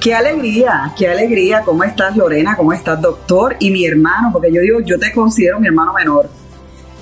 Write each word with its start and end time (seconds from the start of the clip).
Qué 0.00 0.14
alegría, 0.14 0.92
qué 0.96 1.08
alegría. 1.08 1.62
¿Cómo 1.64 1.82
estás, 1.82 2.16
Lorena? 2.16 2.54
¿Cómo 2.56 2.72
estás, 2.72 3.00
doctor? 3.00 3.56
Y 3.58 3.70
mi 3.70 3.86
hermano, 3.86 4.30
porque 4.32 4.52
yo 4.52 4.60
digo, 4.60 4.80
yo 4.80 4.98
te 4.98 5.12
considero 5.12 5.58
mi 5.58 5.66
hermano 5.66 5.92
menor. 5.92 6.28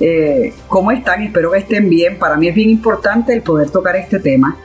Eh, 0.01 0.55
¿Cómo 0.69 0.91
están? 0.91 1.23
Espero 1.23 1.51
que 1.51 1.59
estén 1.59 1.89
bien. 1.89 2.19
Para 2.19 2.37
mí 2.37 2.49
es 2.49 2.55
bien 2.55 2.71
importante 2.71 3.33
el 3.33 3.43
poder 3.43 3.71
tocar 3.71 3.97
este 3.97 4.21
tema, 4.21 4.57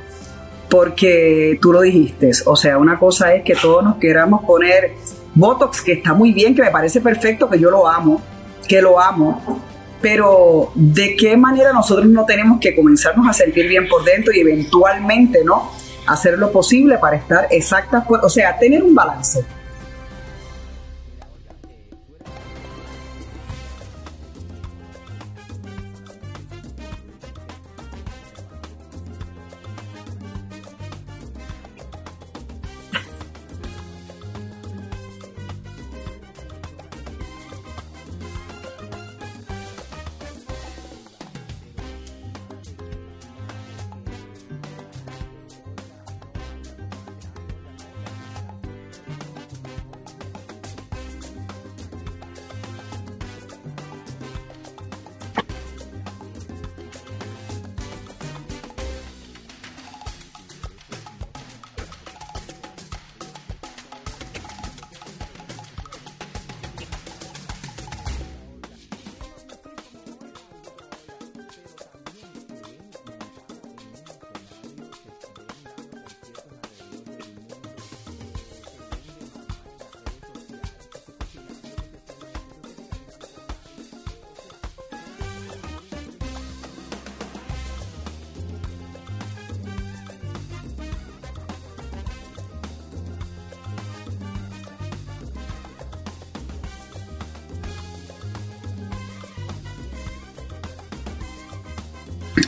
porque 0.70 1.58
tú 1.62 1.74
lo 1.74 1.82
dijiste. 1.82 2.32
O 2.46 2.56
sea, 2.56 2.78
una 2.78 2.98
cosa 2.98 3.34
es 3.34 3.44
que 3.44 3.56
todos 3.56 3.84
nos 3.84 3.98
queramos 3.98 4.44
poner 4.46 4.94
Botox, 5.34 5.82
que 5.82 5.94
está 5.94 6.14
muy 6.14 6.32
bien, 6.32 6.56
que 6.56 6.62
me 6.62 6.72
parece 6.72 7.02
perfecto, 7.02 7.50
que 7.50 7.60
yo 7.60 7.70
lo 7.70 7.88
amo, 7.88 8.22
que 8.68 8.82
lo 8.82 9.00
amo. 9.00 9.62
Pero 10.02 10.72
¿de 10.76 11.16
qué 11.16 11.36
manera 11.36 11.74
nosotros 11.74 12.08
no 12.08 12.26
tenemos 12.26 12.60
que 12.60 12.74
comenzarnos 12.76 13.28
a 13.28 13.34
sentir 13.34 13.68
bien 13.68 13.88
por 13.90 14.04
dentro 14.06 14.34
y 14.34 14.40
eventualmente, 14.40 15.44
¿no? 15.44 15.72
Hacer 16.12 16.38
lo 16.38 16.52
posible 16.52 16.98
para 16.98 17.18
estar 17.18 17.48
exactas, 17.52 18.04
o 18.10 18.30
sea, 18.30 18.58
tener 18.58 18.84
un 18.84 18.94
balance. 18.96 19.46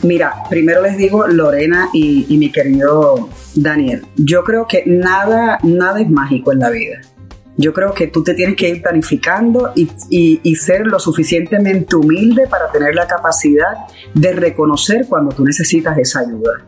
Mira, 0.02 0.34
primero 0.50 0.82
les 0.82 0.96
digo 0.96 1.26
Lorena 1.28 1.88
y, 1.92 2.36
mi 2.36 2.50
querido 2.50 3.28
Daniel, 3.54 4.04
yo 4.16 4.42
creo 4.42 4.66
que 4.66 4.82
nada, 4.84 5.58
nada 5.62 6.00
es 6.00 6.10
mágico 6.10 6.52
en 6.52 6.58
la 6.58 6.70
vida. 6.70 7.00
Yo 7.56 7.72
creo 7.72 7.92
que 7.92 8.08
tú 8.08 8.24
te 8.24 8.34
tienes 8.34 8.56
que 8.56 8.68
ir 8.68 8.82
planificando 8.82 9.72
y, 9.76 10.56
ser 10.56 10.86
lo 10.86 10.98
suficientemente 10.98 11.94
humilde 11.94 12.48
para 12.48 12.70
tener 12.72 12.94
la 12.94 13.06
capacidad 13.06 13.86
de 14.14 14.32
reconocer 14.32 15.06
cuando 15.08 15.32
tú 15.34 15.44
necesitas 15.44 15.96
esa 15.98 16.20
ayuda. 16.20 16.64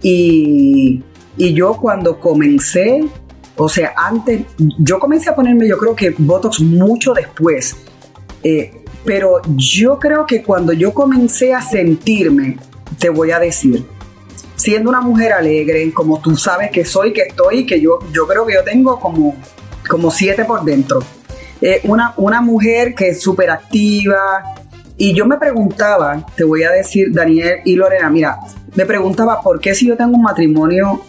Y, 0.00 1.02
yo 1.36 1.74
cuando 1.74 2.18
comencé, 2.18 3.04
o 3.56 3.68
sea, 3.68 3.92
antes, 3.96 4.42
yo 4.78 4.98
comencé 4.98 5.28
a 5.28 5.34
ponerme, 5.34 5.68
yo 5.68 5.76
creo 5.76 5.94
que 5.94 6.14
Botox 6.16 6.60
mucho 6.60 7.12
después. 7.12 7.76
Eh, 8.42 8.81
pero 9.04 9.40
yo 9.56 9.98
creo 9.98 10.26
que 10.26 10.42
cuando 10.42 10.72
yo 10.72 10.92
comencé 10.94 11.54
a 11.54 11.62
sentirme, 11.62 12.58
te 12.98 13.08
voy 13.10 13.30
a 13.30 13.38
decir, 13.38 13.84
siendo 14.56 14.90
una 14.90 15.00
mujer 15.00 15.32
alegre, 15.32 15.92
como 15.92 16.20
tú 16.20 16.36
sabes 16.36 16.70
que 16.70 16.84
soy, 16.84 17.12
que 17.12 17.22
estoy, 17.22 17.66
que 17.66 17.80
yo, 17.80 17.98
yo 18.12 18.26
creo 18.26 18.46
que 18.46 18.54
yo 18.54 18.64
tengo 18.64 19.00
como 19.00 19.36
como 19.88 20.10
siete 20.10 20.44
por 20.44 20.64
dentro. 20.64 21.00
Eh, 21.60 21.80
una, 21.84 22.14
una 22.16 22.40
mujer 22.40 22.94
que 22.94 23.10
es 23.10 23.20
súper 23.20 23.50
activa. 23.50 24.42
Y 24.96 25.14
yo 25.14 25.26
me 25.26 25.36
preguntaba, 25.36 26.24
te 26.36 26.44
voy 26.44 26.62
a 26.62 26.70
decir, 26.70 27.12
Daniel 27.12 27.60
y 27.64 27.74
Lorena, 27.74 28.08
mira, 28.10 28.38
me 28.74 28.86
preguntaba 28.86 29.40
por 29.40 29.60
qué 29.60 29.74
si 29.74 29.86
yo 29.86 29.96
tengo 29.96 30.16
un 30.16 30.22
matrimonio 30.22 31.02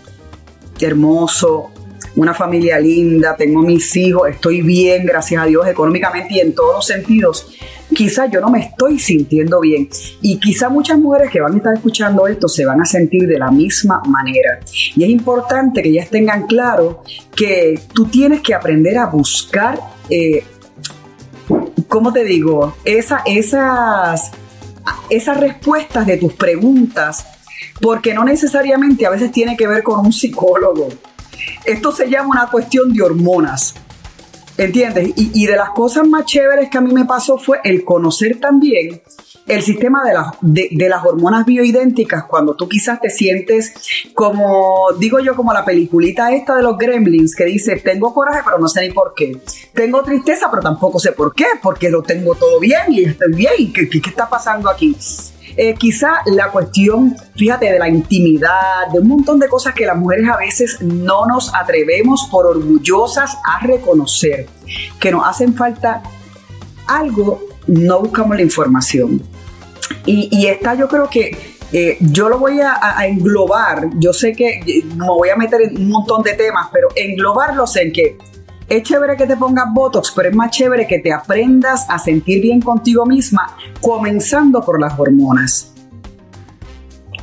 hermoso, 0.79 1.71
una 2.15 2.33
familia 2.33 2.79
linda, 2.79 3.35
tengo 3.35 3.61
mis 3.61 3.95
hijos, 3.95 4.29
estoy 4.29 4.61
bien, 4.61 5.05
gracias 5.05 5.41
a 5.41 5.45
Dios, 5.45 5.67
económicamente 5.67 6.35
y 6.35 6.39
en 6.39 6.53
todos 6.53 6.75
los 6.75 6.85
sentidos. 6.85 7.53
Quizá 7.95 8.25
yo 8.27 8.41
no 8.41 8.49
me 8.49 8.59
estoy 8.59 8.99
sintiendo 8.99 9.59
bien 9.59 9.87
y 10.21 10.39
quizá 10.39 10.69
muchas 10.69 10.97
mujeres 10.97 11.29
que 11.29 11.41
van 11.41 11.53
a 11.53 11.57
estar 11.57 11.73
escuchando 11.73 12.27
esto 12.27 12.47
se 12.47 12.65
van 12.65 12.81
a 12.81 12.85
sentir 12.85 13.27
de 13.27 13.37
la 13.37 13.51
misma 13.51 14.01
manera. 14.05 14.59
Y 14.95 15.03
es 15.03 15.09
importante 15.09 15.81
que 15.81 15.89
ellas 15.89 16.09
tengan 16.09 16.47
claro 16.47 17.03
que 17.35 17.79
tú 17.93 18.05
tienes 18.05 18.41
que 18.41 18.53
aprender 18.53 18.97
a 18.97 19.07
buscar, 19.07 19.79
eh, 20.09 20.43
¿cómo 21.87 22.11
te 22.11 22.23
digo? 22.23 22.75
Esa, 22.85 23.21
esas, 23.25 24.31
esas 25.09 25.39
respuestas 25.39 26.07
de 26.07 26.17
tus 26.17 26.33
preguntas, 26.33 27.25
porque 27.81 28.13
no 28.13 28.23
necesariamente 28.23 29.05
a 29.05 29.09
veces 29.09 29.31
tiene 29.31 29.55
que 29.55 29.67
ver 29.67 29.83
con 29.83 29.99
un 29.99 30.13
psicólogo 30.13 30.89
esto 31.65 31.91
se 31.91 32.09
llama 32.09 32.29
una 32.29 32.47
cuestión 32.47 32.93
de 32.93 33.01
hormonas. 33.01 33.75
¿Entiendes? 34.57 35.13
Y, 35.15 35.45
de 35.45 35.55
las 35.55 35.71
cosas 35.71 36.07
más 36.07 36.25
chéveres 36.25 36.69
que 36.69 36.77
a 36.77 36.81
mí 36.81 36.93
me 36.93 37.05
pasó 37.05 37.37
fue 37.37 37.59
el 37.63 37.83
conocer 37.83 38.39
también 38.39 39.01
el 39.47 39.61
sistema 39.61 40.03
de, 40.41 40.69
de, 40.71 40.89
las 40.89 41.03
hormonas 41.03 41.45
bioidénticas 41.45 42.25
cuando 42.25 42.55
tú 42.55 42.69
quizás 42.69 43.01
te 43.01 43.09
sientes 43.09 43.73
como, 44.13 44.87
digo 44.97 45.19
yo, 45.19 45.35
como 45.35 45.51
la 45.51 45.65
peliculita 45.65 46.31
esta 46.31 46.55
de 46.55 46.63
los 46.63 46.77
gremlins 46.77 47.35
que 47.35 47.43
dice, 47.45 47.75
tengo 47.77 48.13
coraje 48.13 48.41
pero 48.45 48.57
no 48.59 48.67
sé 48.67 48.87
ni 48.87 48.93
por 48.93 49.13
qué. 49.15 49.35
Tengo 49.73 50.01
tristeza 50.03 50.49
pero 50.49 50.61
tampoco 50.61 50.99
sé 50.99 51.11
por 51.11 51.33
qué, 51.33 51.45
porque 51.61 51.89
lo 51.89 52.03
tengo 52.03 52.35
todo 52.35 52.59
bien 52.59 52.83
y 52.89 53.03
estoy 53.03 53.33
bien. 53.33 53.73
¿Qué, 53.73 53.89
qué, 53.89 54.01
qué 54.01 54.09
está 54.09 54.29
pasando 54.29 54.69
aquí? 54.69 54.95
Eh, 55.55 55.75
quizá 55.75 56.21
la 56.25 56.49
cuestión, 56.49 57.15
fíjate, 57.35 57.71
de 57.71 57.79
la 57.79 57.89
intimidad, 57.89 58.87
de 58.91 58.99
un 58.99 59.07
montón 59.07 59.39
de 59.39 59.47
cosas 59.47 59.73
que 59.73 59.85
las 59.85 59.97
mujeres 59.97 60.27
a 60.29 60.37
veces 60.37 60.81
no 60.81 61.25
nos 61.27 61.53
atrevemos 61.53 62.27
por 62.31 62.47
orgullosas 62.47 63.37
a 63.45 63.65
reconocer, 63.65 64.47
que 64.99 65.11
nos 65.11 65.27
hacen 65.27 65.53
falta 65.53 66.01
algo, 66.87 67.41
no 67.67 67.99
buscamos 67.99 68.35
la 68.35 68.41
información. 68.41 69.21
Y, 70.05 70.47
esta 70.47 70.73
yo 70.73 70.87
creo 70.87 71.09
que 71.09 71.37
eh, 71.71 71.97
yo 71.99 72.29
lo 72.29 72.39
voy 72.39 72.59
a, 72.61 73.05
englobar, 73.05 73.89
yo 73.95 74.11
sé 74.11 74.33
que 74.33 74.83
me 74.95 75.07
voy 75.07 75.29
a 75.29 75.35
meter 75.35 75.61
en 75.61 75.77
un 75.77 75.89
montón 75.89 76.23
de 76.23 76.33
temas, 76.33 76.69
pero 76.71 76.89
englobarlos 76.95 77.75
en 77.77 77.91
que 77.91 78.17
es 78.67 78.83
chévere 78.83 79.17
que 79.17 79.25
te 79.25 79.37
pongas 79.37 79.65
Botox, 79.73 80.11
pero 80.15 80.29
es 80.29 80.35
más 80.35 80.51
chévere 80.51 80.87
que 80.87 80.99
te 80.99 81.11
aprendas 81.11 81.85
a 81.89 81.99
sentir 81.99 82.41
bien 82.41 82.61
contigo 82.61 83.05
misma, 83.05 83.57
comenzando 83.81 84.61
por 84.61 84.79
las 84.79 84.97
hormonas. 84.97 85.73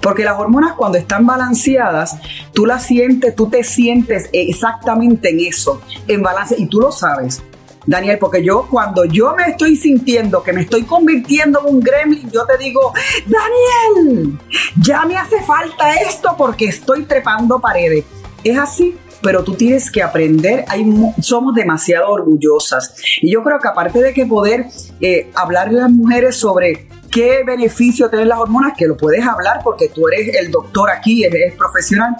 Porque 0.00 0.24
las 0.24 0.38
hormonas 0.38 0.74
cuando 0.74 0.98
están 0.98 1.26
balanceadas, 1.26 2.16
tú 2.54 2.64
las 2.66 2.84
sientes, 2.84 3.34
tú 3.34 3.48
te 3.48 3.64
sientes 3.64 4.30
exactamente 4.32 5.30
en 5.30 5.40
eso, 5.40 5.82
en 6.08 6.22
balance, 6.22 6.54
y 6.58 6.66
tú 6.66 6.80
lo 6.80 6.90
sabes. 6.90 7.42
Daniel, 7.86 8.18
porque 8.18 8.44
yo 8.44 8.66
cuando 8.70 9.04
yo 9.04 9.34
me 9.34 9.44
estoy 9.44 9.74
sintiendo 9.74 10.42
que 10.42 10.52
me 10.52 10.62
estoy 10.62 10.82
convirtiendo 10.82 11.60
en 11.60 11.74
un 11.74 11.80
gremlin, 11.80 12.30
yo 12.30 12.44
te 12.46 12.58
digo, 12.58 12.92
Daniel, 13.26 14.38
ya 14.80 15.04
me 15.06 15.16
hace 15.16 15.42
falta 15.42 15.94
esto 15.94 16.34
porque 16.36 16.66
estoy 16.66 17.04
trepando 17.04 17.58
paredes. 17.58 18.04
Es 18.44 18.58
así, 18.58 18.96
pero 19.22 19.44
tú 19.44 19.54
tienes 19.54 19.90
que 19.90 20.02
aprender, 20.02 20.64
hay, 20.68 20.84
somos 21.20 21.54
demasiado 21.54 22.10
orgullosas. 22.10 22.94
Y 23.20 23.32
yo 23.32 23.42
creo 23.42 23.58
que 23.58 23.68
aparte 23.68 24.00
de 24.02 24.14
que 24.14 24.26
poder 24.26 24.66
eh, 25.00 25.30
hablarle 25.34 25.78
a 25.80 25.82
las 25.82 25.92
mujeres 25.92 26.36
sobre 26.36 26.88
qué 27.10 27.42
beneficio 27.44 28.08
tienen 28.08 28.28
las 28.28 28.38
hormonas, 28.38 28.74
que 28.76 28.86
lo 28.86 28.96
puedes 28.96 29.26
hablar 29.26 29.60
porque 29.62 29.88
tú 29.88 30.08
eres 30.08 30.34
el 30.36 30.50
doctor 30.50 30.90
aquí, 30.90 31.24
eres 31.24 31.54
profesional, 31.54 32.16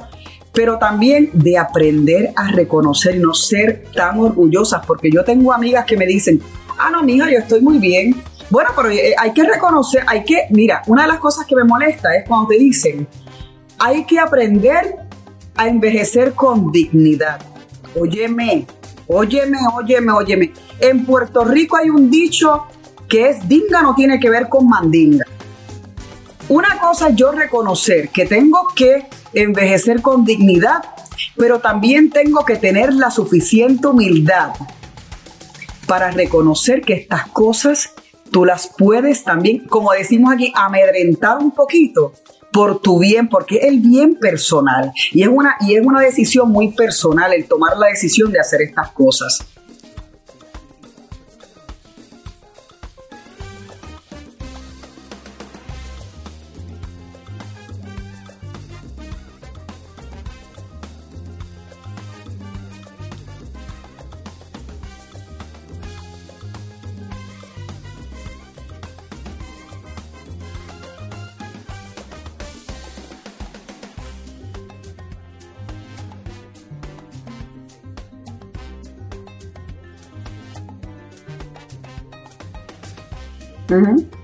pero 0.53 0.79
también 0.79 1.31
de 1.33 1.57
aprender 1.57 2.33
a 2.37 2.51
reconocer 2.51 3.19
no 3.19 3.35
ser 3.35 3.85
tan 3.95 4.19
orgullosas, 4.19 4.85
porque 4.85 5.11
yo 5.11 5.25
tengo 5.25 5.53
amigas 5.53 5.85
que 5.85 5.97
me 5.97 6.07
dicen, 6.07 6.41
ah, 6.79 6.91
no, 6.91 7.03
mija, 7.03 7.31
yo 7.31 7.39
estoy 7.39 7.61
muy 7.61 7.79
bien. 7.79 8.21
Bueno, 8.51 8.71
pero 8.75 8.91
eh, 8.91 9.15
hay 9.17 9.33
que 9.33 9.45
reconocer, 9.45 10.03
hay 10.09 10.25
que, 10.25 10.47
mira, 10.51 10.83
una 10.89 11.03
de 11.03 11.09
las 11.09 11.19
cosas 11.19 11.47
que 11.47 11.55
me 11.55 11.63
molesta 11.63 12.15
es 12.17 12.27
cuando 12.27 12.49
te 12.49 12.59
dicen, 12.59 13.07
hay 13.79 14.05
que 14.05 14.19
aprender 14.19 14.97
a 15.61 15.69
envejecer 15.69 16.33
con 16.33 16.73
dignidad. 16.73 17.39
Óyeme, 17.95 18.67
óyeme, 19.07 19.59
óyeme, 19.75 20.11
óyeme. 20.11 20.53
En 20.79 21.05
Puerto 21.05 21.45
Rico 21.45 21.77
hay 21.77 21.91
un 21.91 22.11
dicho 22.11 22.67
que 23.07 23.29
es 23.29 23.47
dinga 23.47 23.83
no 23.83 23.95
tiene 23.95 24.19
que 24.19 24.31
ver 24.31 24.49
con 24.49 24.67
mandinga. 24.67 25.27
Una 26.49 26.81
cosa 26.81 27.11
yo 27.11 27.33
reconocer 27.33 28.09
que 28.09 28.25
tengo 28.25 28.69
que 28.75 29.07
envejecer 29.35 30.01
con 30.01 30.25
dignidad, 30.25 30.83
pero 31.37 31.61
también 31.61 32.09
tengo 32.09 32.43
que 32.47 32.57
tener 32.57 32.95
la 32.95 33.11
suficiente 33.11 33.87
humildad 33.87 34.53
para 35.87 36.11
reconocer 36.11 36.81
que 36.81 36.95
estas 36.95 37.29
cosas 37.29 37.93
tú 38.31 38.47
las 38.47 38.67
puedes 38.79 39.25
también, 39.25 39.67
como 39.67 39.93
decimos 39.93 40.33
aquí, 40.33 40.55
amedrentar 40.57 41.37
un 41.37 41.51
poquito 41.51 42.15
por 42.53 42.81
tu 42.81 42.99
bien, 42.99 43.29
porque 43.29 43.57
es 43.57 43.65
el 43.65 43.81
bien 43.81 44.15
personal 44.17 44.93
y 45.13 45.23
es 45.23 45.29
una, 45.29 45.57
y 45.61 45.75
es 45.75 45.85
una 45.85 46.01
decisión 46.01 46.51
muy 46.51 46.73
personal 46.73 47.33
el 47.33 47.47
tomar 47.47 47.77
la 47.77 47.89
decisión 47.89 48.33
de 48.33 48.41
hacer 48.41 48.63
estas 48.63 48.91
cosas. 48.93 49.39
Sí. 83.71 84.20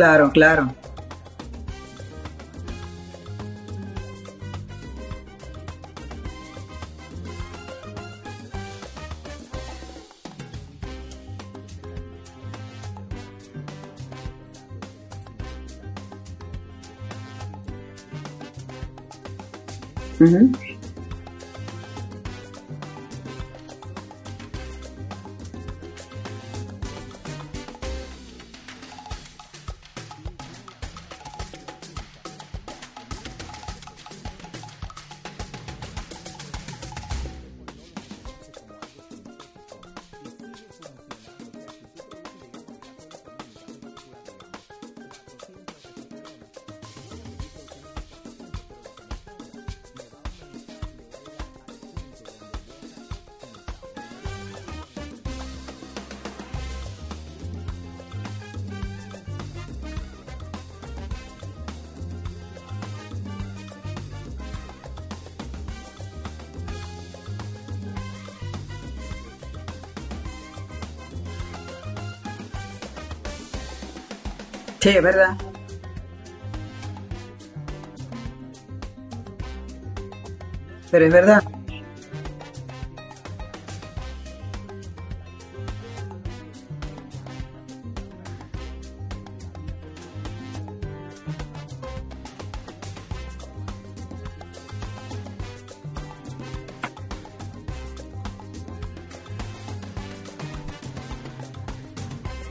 Claro, 0.00 0.30
claro. 0.32 0.74
Uh. 20.18 20.69
Sí, 74.80 74.88
es 74.88 75.02
verdad. 75.02 75.36
Pero 80.90 81.04
es 81.04 81.12
verdad. 81.12 81.44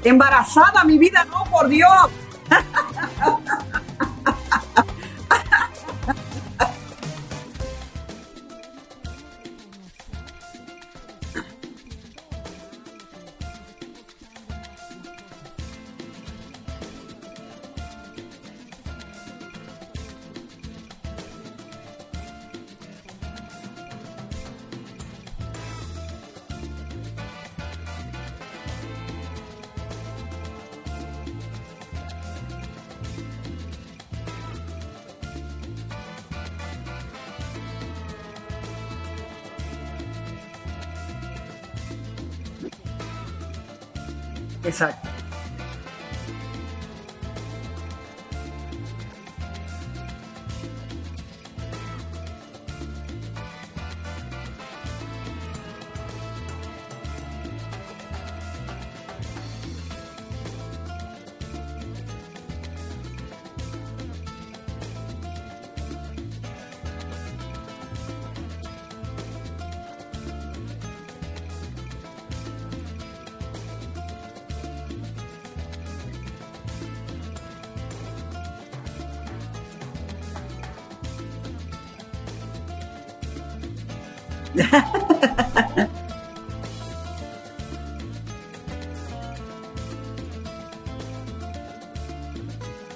Embarazada, 0.03 0.83
mi 0.86 0.98
vida, 0.98 1.25
no, 1.25 1.43
por 1.45 1.67
Dios. 1.67 1.89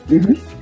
mm-hmm. 0.09 0.52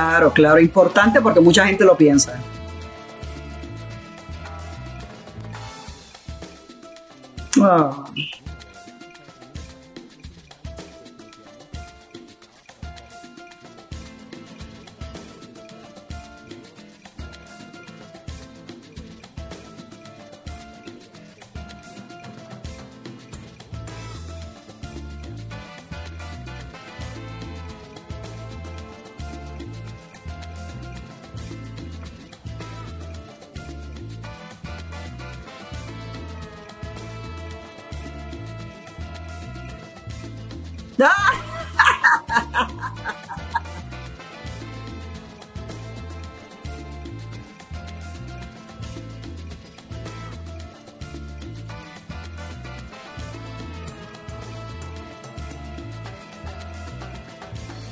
Claro, 0.00 0.32
claro, 0.32 0.58
importante 0.58 1.20
porque 1.20 1.40
mucha 1.40 1.66
gente 1.66 1.84
lo 1.84 1.94
piensa. 1.94 2.40
Ah. 7.60 8.04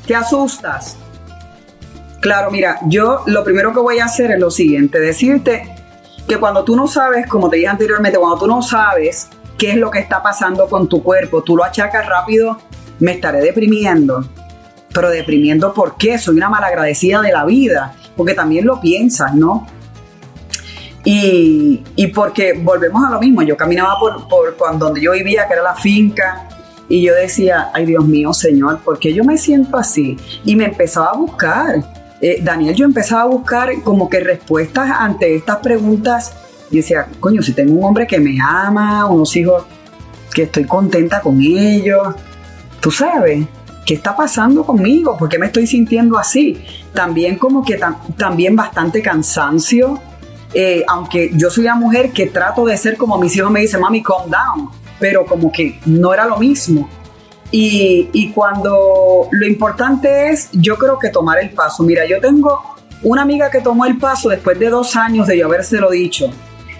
Te 0.08 0.14
asustas. 0.14 0.96
Claro, 2.20 2.50
mira, 2.50 2.78
yo 2.86 3.24
lo 3.26 3.44
primero 3.44 3.74
que 3.74 3.78
voy 3.78 3.98
a 3.98 4.06
hacer 4.06 4.30
es 4.30 4.40
lo 4.40 4.50
siguiente, 4.50 4.98
decirte 4.98 5.76
que 6.26 6.38
cuando 6.38 6.64
tú 6.64 6.74
no 6.74 6.86
sabes, 6.86 7.26
como 7.26 7.50
te 7.50 7.56
dije 7.56 7.68
anteriormente, 7.68 8.18
cuando 8.18 8.38
tú 8.38 8.46
no 8.46 8.62
sabes 8.62 9.28
qué 9.58 9.72
es 9.72 9.76
lo 9.76 9.90
que 9.90 9.98
está 9.98 10.22
pasando 10.22 10.66
con 10.66 10.88
tu 10.88 11.02
cuerpo, 11.02 11.42
tú 11.42 11.58
lo 11.58 11.62
achacas 11.62 12.06
rápido, 12.06 12.58
me 13.00 13.12
estaré 13.12 13.40
deprimiendo. 13.40 14.26
Pero 14.94 15.10
deprimiendo 15.10 15.74
¿por 15.74 15.98
qué? 15.98 16.16
Soy 16.16 16.38
una 16.38 16.48
malagradecida 16.48 17.20
de 17.20 17.30
la 17.30 17.44
vida, 17.44 17.94
porque 18.16 18.32
también 18.32 18.64
lo 18.64 18.80
piensas, 18.80 19.34
¿no? 19.34 19.66
Y, 21.04 21.82
porque 22.14 22.54
volvemos 22.54 23.04
a 23.04 23.10
lo 23.10 23.20
mismo, 23.20 23.42
yo 23.42 23.58
caminaba 23.58 23.98
por, 24.00 24.26
por 24.26 24.56
cuando, 24.56 24.86
donde 24.86 25.02
yo 25.02 25.12
vivía, 25.12 25.46
que 25.46 25.52
era 25.52 25.62
la 25.62 25.74
finca, 25.74 26.48
y 26.88 27.02
yo 27.02 27.14
decía, 27.14 27.70
ay 27.74 27.86
Dios 27.86 28.06
mío, 28.06 28.32
Señor, 28.32 28.78
¿por 28.80 28.98
qué 28.98 29.12
yo 29.12 29.22
me 29.22 29.36
siento 29.36 29.76
así? 29.76 30.16
Y 30.44 30.56
me 30.56 30.64
empezaba 30.64 31.10
a 31.10 31.16
buscar. 31.16 31.84
Eh, 32.20 32.40
Daniel, 32.42 32.74
yo 32.74 32.86
empezaba 32.86 33.22
a 33.22 33.26
buscar 33.26 33.82
como 33.82 34.08
que 34.08 34.20
respuestas 34.20 34.90
ante 34.90 35.36
estas 35.36 35.58
preguntas. 35.58 36.32
Y 36.70 36.78
decía, 36.78 37.06
coño, 37.20 37.42
si 37.42 37.52
tengo 37.52 37.74
un 37.74 37.84
hombre 37.84 38.06
que 38.06 38.18
me 38.18 38.38
ama, 38.42 39.06
unos 39.06 39.36
hijos 39.36 39.64
que 40.32 40.44
estoy 40.44 40.64
contenta 40.64 41.20
con 41.20 41.40
ellos, 41.40 42.14
tú 42.80 42.90
sabes, 42.90 43.46
¿qué 43.84 43.94
está 43.94 44.16
pasando 44.16 44.64
conmigo? 44.64 45.16
¿Por 45.16 45.28
qué 45.28 45.38
me 45.38 45.46
estoy 45.46 45.66
sintiendo 45.66 46.18
así? 46.18 46.62
También 46.94 47.36
como 47.36 47.64
que 47.64 47.78
también 48.16 48.56
bastante 48.56 49.02
cansancio, 49.02 50.00
eh, 50.54 50.84
aunque 50.88 51.30
yo 51.34 51.50
soy 51.50 51.64
una 51.64 51.74
mujer 51.74 52.12
que 52.12 52.26
trato 52.26 52.64
de 52.64 52.76
ser 52.76 52.96
como 52.96 53.18
mis 53.18 53.36
hijos 53.36 53.50
me 53.50 53.60
dicen, 53.60 53.80
mami, 53.80 54.02
calm 54.02 54.30
down 54.30 54.77
pero 54.98 55.24
como 55.24 55.50
que 55.52 55.78
no 55.86 56.12
era 56.12 56.26
lo 56.26 56.38
mismo. 56.38 56.88
Y, 57.50 58.30
cuando 58.34 59.28
lo 59.30 59.46
importante 59.46 60.28
es, 60.28 60.50
yo 60.52 60.76
creo 60.76 60.98
que 60.98 61.08
tomar 61.08 61.38
el 61.38 61.50
paso. 61.50 61.82
Mira, 61.82 62.04
yo 62.06 62.20
tengo 62.20 62.76
una 63.02 63.22
amiga 63.22 63.50
que 63.50 63.60
tomó 63.60 63.86
el 63.86 63.96
paso 63.96 64.28
después 64.28 64.58
de 64.58 64.68
dos 64.68 64.96
años 64.96 65.26
de 65.26 65.38
yo 65.38 65.46
habérselo 65.46 65.90
dicho. 65.90 66.30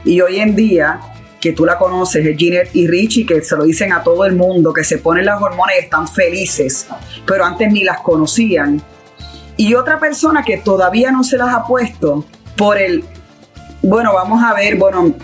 Y 0.04 0.20
hoy 0.20 0.40
en 0.40 0.54
día 0.54 1.00
que 1.40 1.52
tú 1.52 1.64
la 1.64 1.78
conoces, 1.78 2.26
es 2.26 2.36
Ginette 2.36 2.74
y 2.74 2.86
Richie, 2.86 3.24
que 3.24 3.42
se 3.42 3.56
lo 3.56 3.64
dicen 3.64 3.92
a 3.92 4.02
todo 4.02 4.24
el 4.24 4.34
mundo, 4.34 4.72
que 4.72 4.84
se 4.84 4.98
ponen 4.98 5.24
las 5.24 5.40
hormonas 5.40 5.76
y 5.76 5.84
están 5.84 6.08
felices, 6.08 6.88
pero 7.26 7.44
antes 7.44 7.72
ni 7.72 7.84
las 7.84 8.00
conocían. 8.00 8.82
Y 9.56 9.74
otra 9.74 9.98
persona 9.98 10.42
que 10.42 10.58
todavía 10.58 11.10
no 11.12 11.22
se 11.22 11.36
las 11.36 11.54
ha 11.54 11.64
puesto 11.64 12.24
por 12.56 12.76
el, 12.76 13.04
bueno, 13.82 14.12
vamos 14.14 14.42
a 14.42 14.52
ver, 14.54 14.76
bueno, 14.76 15.14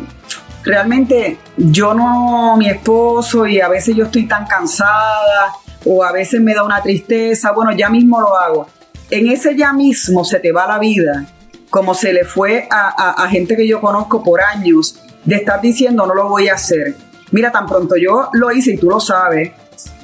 realmente 0.65 1.39
yo 1.57 1.95
no, 1.95 2.57
mi 2.57 2.69
esposo, 2.69 3.47
y 3.47 3.61
a 3.61 3.69
veces 3.69 3.95
yo 3.95 4.05
estoy 4.05 4.27
tan 4.27 4.47
cansada, 4.47 5.53
o 5.85 6.03
a 6.03 6.13
veces 6.13 6.41
me 6.41 6.55
da 6.55 6.65
una 6.65 6.83
tristeza, 6.83 7.53
bueno, 7.53 7.73
ya 7.73 7.89
mismo 7.89 8.21
lo 8.21 8.37
hago. 8.37 8.67
En 9.11 9.29
ese 9.29 9.57
ya 9.57 9.73
mismo 9.73 10.25
se 10.25 10.41
te 10.41 10.51
va 10.51 10.67
la 10.67 10.79
vida, 10.79 11.27
como 11.71 11.95
se 11.95 12.13
le 12.13 12.25
fue 12.25 12.67
a, 12.71 13.27
gente 13.29 13.57
que 13.57 13.69
yo 13.69 13.81
conozco 13.81 14.23
por 14.23 14.41
años, 14.41 15.01
de 15.25 15.37
estar 15.37 15.61
diciendo 15.61 16.07
no 16.07 16.15
lo 16.15 16.29
voy 16.29 16.49
a 16.49 16.55
hacer. 16.55 16.95
Mira, 17.31 17.51
tan 17.51 17.67
pronto 17.67 17.97
yo 17.97 18.29
lo 18.33 18.53
hice 18.53 18.73
y 18.73 18.77
tú 18.77 18.89
lo 18.89 19.01
sabes, 19.01 19.53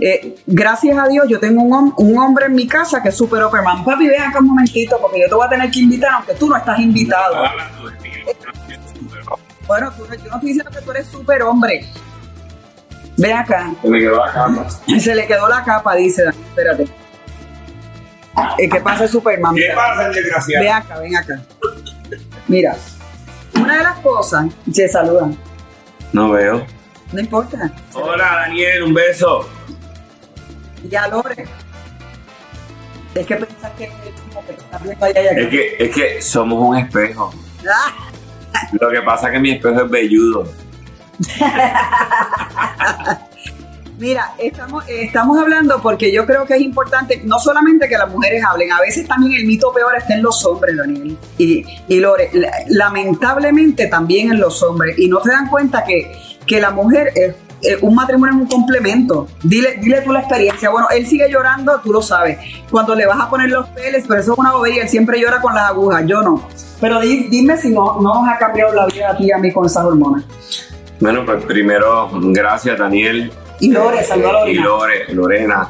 eh, 0.01 0.35
gracias 0.47 0.99
a 0.99 1.07
Dios 1.07 1.27
yo 1.29 1.39
tengo 1.39 1.63
un, 1.63 1.95
un, 1.97 2.19
hombre 2.19 2.47
en 2.47 2.55
mi 2.55 2.67
casa 2.67 3.03
que 3.03 3.11
es 3.11 3.17
súper 3.17 3.43
Operman. 3.43 3.85
Papi, 3.85 4.09
ven 4.09 4.23
acá 4.23 4.41
un 4.41 4.47
momentito 4.47 4.99
porque 5.01 5.21
yo 5.21 5.29
te 5.29 5.35
voy 5.35 5.47
a 5.47 5.49
tener 5.49 5.71
que 5.71 5.81
invitar 5.81 6.13
aunque 6.13 6.35
tú 6.35 6.49
no 6.49 6.57
estás 6.57 6.79
invitado. 6.81 7.37
Bueno, 9.71 9.93
tú, 9.97 10.05
yo 10.05 10.09
no 10.09 10.17
estoy 10.17 10.49
diciendo 10.49 10.69
que 10.69 10.81
tú 10.81 10.91
eres 10.91 11.07
súper 11.07 11.43
hombre. 11.45 11.87
Ven 13.17 13.37
acá. 13.37 13.73
Se 13.81 13.89
le 13.89 14.01
quedó 14.01 14.17
la 14.17 14.33
capa. 14.33 14.71
Se 14.99 15.15
le 15.15 15.27
quedó 15.29 15.49
la 15.49 15.63
capa, 15.63 15.95
dice 15.95 16.25
Dani. 16.25 16.39
Espérate. 16.49 16.89
Eh, 18.59 18.69
¿Qué 18.69 18.81
pasa, 18.81 19.07
Superman? 19.07 19.55
¿Qué 19.55 19.71
pasa, 19.73 20.09
desgraciado? 20.09 20.65
Ven 20.65 20.73
acá, 20.73 20.99
ven 20.99 21.17
acá. 21.17 21.41
Mira, 22.49 22.77
una 23.55 23.77
de 23.77 23.85
las 23.85 23.99
cosas. 24.01 24.47
Se 24.73 24.89
saludan. 24.89 25.39
No 26.13 26.33
veo. 26.33 26.67
No 27.13 27.21
importa. 27.21 27.73
Hola, 27.93 28.39
Daniel, 28.49 28.83
un 28.83 28.95
beso. 28.95 29.49
Ya, 30.89 31.07
Lore. 31.07 31.45
Es 33.15 33.25
que 33.25 33.37
pensás 33.37 33.71
que 33.79 33.85
es 33.85 35.49
que, 35.49 35.77
es 35.79 35.95
que 35.95 36.21
somos 36.21 36.61
un 36.61 36.77
espejo. 36.77 37.33
Lo 38.81 38.91
que 38.91 39.01
pasa 39.03 39.29
es 39.29 39.33
que 39.35 39.39
mi 39.39 39.51
espejo 39.53 39.83
es 39.83 39.91
velludo. 39.91 40.45
Mira, 43.99 44.33
estamos, 44.39 44.85
estamos 44.89 45.39
hablando 45.39 45.83
porque 45.83 46.11
yo 46.11 46.25
creo 46.25 46.47
que 46.47 46.55
es 46.55 46.63
importante 46.63 47.21
no 47.25 47.39
solamente 47.39 47.87
que 47.87 47.99
las 47.99 48.11
mujeres 48.11 48.43
hablen, 48.43 48.73
a 48.73 48.81
veces 48.81 49.07
también 49.07 49.35
el 49.35 49.47
mito 49.47 49.71
peor 49.75 49.95
está 49.95 50.15
en 50.15 50.23
los 50.23 50.43
hombres, 50.47 50.75
Daniel. 50.75 51.19
Y, 51.37 51.67
y 51.87 52.01
Lore, 52.01 52.31
lamentablemente 52.69 53.89
también 53.89 54.33
en 54.33 54.41
los 54.41 54.63
hombres. 54.63 54.99
Y 54.99 55.07
no 55.09 55.21
se 55.21 55.31
dan 55.31 55.49
cuenta 55.49 55.85
que, 55.85 56.11
que 56.47 56.61
la 56.61 56.71
mujer 56.71 57.13
es 57.15 57.35
un 57.83 57.95
matrimonio 57.95 58.35
es 58.35 58.41
un 58.41 58.47
complemento. 58.47 59.29
Dile, 59.43 59.77
dile 59.81 60.01
tú 60.01 60.13
la 60.13 60.21
experiencia. 60.21 60.71
Bueno, 60.71 60.89
él 60.91 61.07
sigue 61.07 61.31
llorando, 61.31 61.81
tú 61.81 61.93
lo 61.93 62.01
sabes. 62.01 62.39
Cuando 62.71 62.95
le 62.95 63.07
vas 63.07 63.21
a 63.21 63.29
poner 63.29 63.51
los 63.51 63.69
peles, 63.69 64.05
pero 64.09 64.21
eso 64.21 64.33
es 64.33 64.39
una 64.39 64.53
bobería, 64.53 64.83
él 64.83 64.89
siempre 64.89 65.21
llora 65.21 65.41
con 65.41 65.55
las 65.55 65.69
agujas, 65.69 66.05
yo 66.07 66.23
no. 66.23 66.49
Pero 66.81 67.01
dime 67.01 67.57
si 67.57 67.71
no, 67.71 68.01
no 68.01 68.15
nos 68.15 68.29
ha 68.29 68.39
cambiado 68.39 68.75
la 68.75 68.87
vida 68.87 69.11
a 69.11 69.17
ti 69.17 69.25
y 69.27 69.33
a 69.33 69.39
mí 69.39 69.53
con 69.53 69.67
esas 69.67 69.85
hormonas. 69.85 70.25
Bueno, 70.99 71.25
pues 71.25 71.45
primero, 71.45 72.11
gracias 72.13 72.79
Daniel. 72.79 73.33
Y 73.61 73.71
Lore, 73.71 74.03
saludos 74.03 74.49
Y 74.49 74.55
Lore, 74.55 75.13
Lorena. 75.13 75.69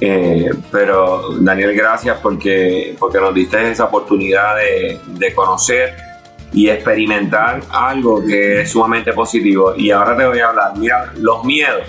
Eh, 0.00 0.50
pero 0.70 1.32
Daniel, 1.40 1.74
gracias 1.74 2.18
porque, 2.22 2.94
porque 2.98 3.18
nos 3.18 3.34
diste 3.34 3.70
esa 3.70 3.84
oportunidad 3.84 4.56
de, 4.56 5.00
de, 5.06 5.34
conocer 5.34 5.96
y 6.52 6.68
experimentar 6.68 7.62
algo 7.70 8.22
que 8.22 8.60
es 8.60 8.70
sumamente 8.70 9.12
positivo. 9.12 9.74
Y 9.74 9.90
ahora 9.90 10.16
te 10.16 10.26
voy 10.26 10.38
a 10.38 10.48
hablar, 10.48 10.76
mira, 10.76 11.12
los 11.16 11.44
miedos. 11.44 11.82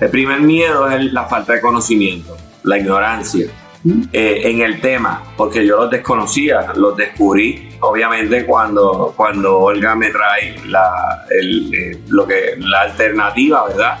El 0.00 0.10
primer 0.10 0.40
miedo 0.40 0.90
es 0.90 1.12
la 1.12 1.24
falta 1.24 1.54
de 1.54 1.60
conocimiento, 1.60 2.36
la 2.64 2.78
ignorancia. 2.78 3.46
Eh, 3.86 4.40
en 4.44 4.62
el 4.62 4.80
tema, 4.80 5.22
porque 5.36 5.66
yo 5.66 5.76
los 5.76 5.90
desconocía, 5.90 6.72
los 6.74 6.96
descubrí 6.96 7.68
obviamente 7.80 8.46
cuando, 8.46 9.12
cuando 9.14 9.58
Olga 9.58 9.94
me 9.94 10.08
trae 10.08 10.56
la, 10.68 11.26
eh, 11.30 12.00
lo 12.08 12.26
que, 12.26 12.54
la 12.60 12.80
alternativa, 12.80 13.68
¿verdad? 13.68 13.98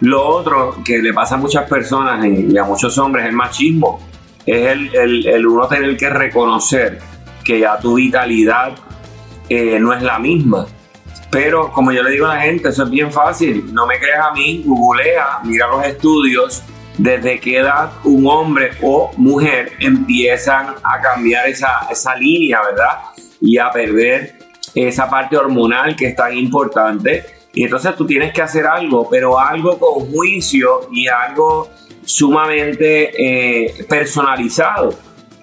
Lo 0.00 0.26
otro 0.26 0.74
que 0.84 0.98
le 0.98 1.12
pasa 1.12 1.36
a 1.36 1.38
muchas 1.38 1.68
personas 1.68 2.26
y 2.26 2.58
a 2.58 2.64
muchos 2.64 2.98
hombres 2.98 3.24
es 3.24 3.30
el 3.30 3.36
machismo, 3.36 4.00
es 4.44 4.72
el, 4.72 5.24
el, 5.24 5.46
uno 5.46 5.68
tener 5.68 5.96
que 5.96 6.10
reconocer 6.10 6.98
que 7.44 7.60
ya 7.60 7.78
tu 7.78 7.94
vitalidad 7.94 8.74
eh, 9.48 9.78
no 9.78 9.92
es 9.92 10.02
la 10.02 10.18
misma. 10.18 10.66
Pero 11.30 11.70
como 11.70 11.92
yo 11.92 12.02
le 12.02 12.10
digo 12.10 12.26
a 12.26 12.34
la 12.34 12.40
gente, 12.40 12.70
eso 12.70 12.82
es 12.82 12.90
bien 12.90 13.12
fácil. 13.12 13.72
No 13.72 13.86
me 13.86 14.00
creas 14.00 14.26
a 14.26 14.32
mí, 14.32 14.64
googlea, 14.66 15.38
mira 15.44 15.68
los 15.68 15.86
estudios 15.86 16.64
desde 16.98 17.40
qué 17.40 17.58
edad 17.58 17.92
un 18.04 18.26
hombre 18.26 18.70
o 18.82 19.10
mujer 19.16 19.72
empiezan 19.78 20.74
a 20.82 21.00
cambiar 21.00 21.48
esa, 21.48 21.88
esa 21.90 22.14
línea, 22.16 22.60
¿verdad? 22.62 22.98
Y 23.40 23.58
a 23.58 23.70
perder 23.70 24.38
esa 24.74 25.08
parte 25.08 25.36
hormonal 25.36 25.96
que 25.96 26.08
es 26.08 26.16
tan 26.16 26.36
importante. 26.36 27.24
Y 27.54 27.64
entonces 27.64 27.94
tú 27.96 28.06
tienes 28.06 28.32
que 28.32 28.42
hacer 28.42 28.66
algo, 28.66 29.08
pero 29.10 29.38
algo 29.38 29.78
con 29.78 30.10
juicio 30.10 30.88
y 30.90 31.06
algo 31.06 31.70
sumamente 32.04 33.12
eh, 33.16 33.84
personalizado, 33.88 34.94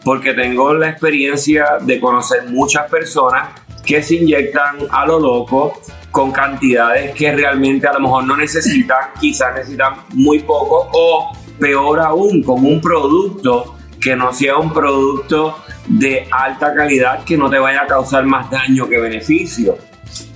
porque 0.03 0.33
tengo 0.33 0.73
la 0.73 0.89
experiencia 0.89 1.77
de 1.81 1.99
conocer 1.99 2.45
muchas 2.47 2.89
personas 2.89 3.49
que 3.85 4.01
se 4.01 4.15
inyectan 4.15 4.77
a 4.91 5.05
lo 5.05 5.19
loco 5.19 5.79
con 6.11 6.31
cantidades 6.31 7.13
que 7.13 7.31
realmente 7.31 7.87
a 7.87 7.93
lo 7.93 8.01
mejor 8.01 8.23
no 8.23 8.37
necesitan, 8.37 8.97
quizás 9.19 9.53
necesitan 9.53 9.93
muy 10.13 10.39
poco 10.39 10.89
o 10.91 11.31
peor 11.59 11.99
aún 11.99 12.41
con 12.43 12.65
un 12.65 12.81
producto 12.81 13.75
que 13.99 14.15
no 14.15 14.31
sea 14.31 14.57
un 14.57 14.73
producto 14.73 15.57
de 15.87 16.27
alta 16.31 16.73
calidad 16.73 17.23
que 17.23 17.37
no 17.37 17.49
te 17.49 17.59
vaya 17.59 17.81
a 17.83 17.87
causar 17.87 18.25
más 18.25 18.49
daño 18.49 18.87
que 18.87 18.97
beneficio. 18.97 19.77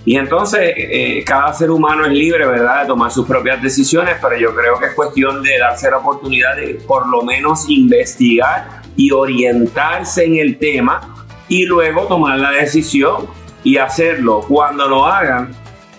Y 0.06 0.18
entonces 0.18 0.74
eh, 0.76 1.24
cada 1.26 1.54
ser 1.54 1.72
humano 1.72 2.06
es 2.06 2.12
libre, 2.12 2.46
¿verdad?, 2.46 2.82
de 2.82 2.88
tomar 2.88 3.10
sus 3.10 3.26
propias 3.26 3.62
decisiones, 3.62 4.18
pero 4.22 4.38
yo 4.38 4.54
creo 4.54 4.78
que 4.78 4.88
es 4.88 4.94
cuestión 4.94 5.42
de 5.42 5.58
darse 5.58 5.90
la 5.90 5.98
oportunidad 5.98 6.58
de 6.58 6.76
por 6.86 7.08
lo 7.08 7.22
menos 7.22 7.70
investigar 7.70 8.82
y 8.98 9.12
orientarse 9.12 10.26
en 10.26 10.36
el 10.38 10.58
tema 10.58 11.26
y 11.48 11.66
luego 11.66 12.04
tomar 12.04 12.38
la 12.38 12.52
decisión 12.52 13.28
y 13.64 13.78
hacerlo. 13.78 14.42
Cuando 14.42 14.88
lo 14.90 15.06
hagan, 15.06 15.56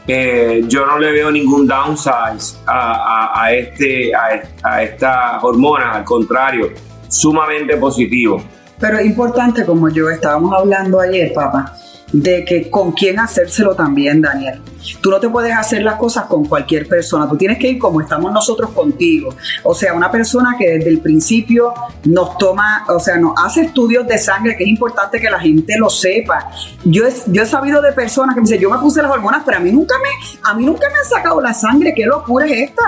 eh, 0.07 0.63
yo 0.67 0.85
no 0.87 0.99
le 0.99 1.13
veo 1.13 1.31
ningún 1.31 1.67
downsize 1.67 2.59
a, 2.67 3.49
este, 3.53 4.13
a, 4.15 4.83
esta 4.83 5.41
hormona, 5.43 5.93
al 5.93 6.05
contrario, 6.05 6.73
sumamente 7.09 7.77
positivo. 7.77 8.43
Pero 8.79 8.99
es 8.99 9.07
importante, 9.07 9.65
como 9.65 9.89
yo 9.89 10.11
estábamos 10.11 10.53
hablando 10.53 11.01
ayer, 11.01 11.33
papá, 11.33 11.75
de 12.15 12.45
que 12.45 12.71
con 12.71 12.93
quién 12.93 13.19
hacérselo 13.19 13.75
también, 13.75 14.21
Daniel. 14.21 14.61
Tú 15.01 15.11
no 15.11 15.19
te 15.19 15.29
puedes 15.29 15.53
hacer 15.53 15.83
las 15.83 15.97
cosas 15.97 16.27
con 16.27 16.45
cualquier 16.45 16.87
persona, 16.87 17.29
tú 17.29 17.37
tienes 17.37 17.59
que 17.59 17.69
ir 17.69 17.79
como 17.79 18.01
estamos 18.01 18.33
nosotros 18.33 18.71
contigo. 18.71 19.35
O 19.65 19.75
sea, 19.75 19.95
una 19.95 20.13
persona 20.13 20.55
que 20.57 20.79
desde 20.79 20.91
el 20.91 21.01
principio 21.01 21.75
nos 22.05 22.39
toma, 22.39 22.85
o 22.89 23.01
sea, 23.01 23.17
nos 23.17 23.33
hace 23.43 23.63
estudios 23.63 24.07
de 24.07 24.19
sangre, 24.19 24.57
que 24.57 24.63
es 24.63 24.71
importante 24.71 25.21
que 25.21 25.29
la 25.29 25.41
gente 25.41 25.77
lo 25.77 25.91
sepa. 25.91 26.51
Yo 26.85 27.05
he, 27.05 27.47
sabido 27.47 27.83
de 27.83 27.93
personas 27.93 28.37
que 28.37 28.43
me 28.43 28.47
dicen, 28.47 28.61
yo 28.61 28.71
me 28.71 28.79
puse 28.79 29.03
las 29.03 29.11
hormonas, 29.11 29.43
pero 29.45 29.57
a 29.57 29.61
mí 29.61 29.73
nunca 29.73 29.97
me, 29.99 30.39
a 30.49 30.55
mí 30.55 30.65
nunca 30.65 30.89
me 30.91 30.99
han 30.99 31.05
sacado 31.05 31.41
la 31.41 31.53
sangre, 31.53 31.95
¿qué 31.97 32.07
locura 32.07 32.47
es 32.47 32.71
esta? 32.71 32.83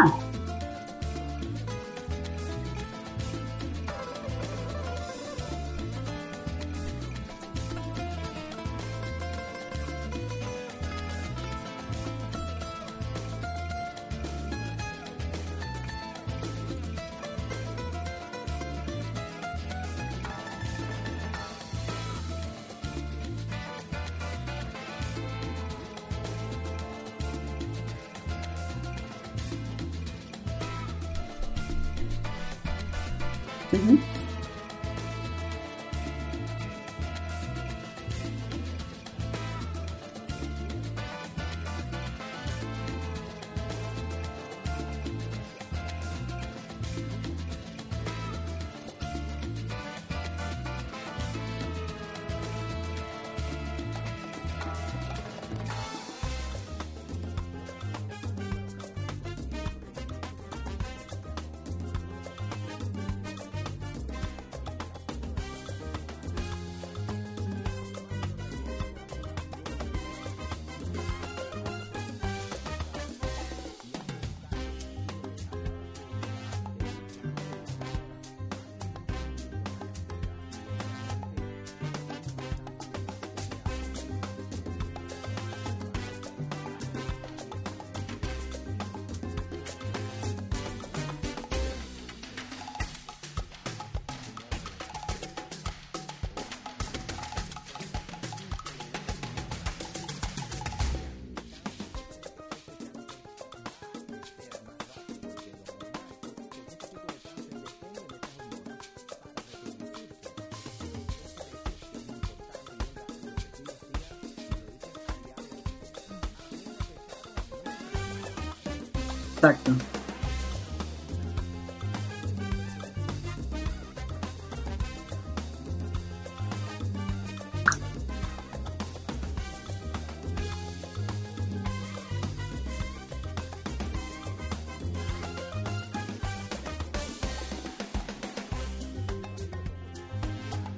Saca. 119.41 119.73